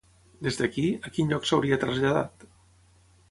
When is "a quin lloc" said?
1.09-1.45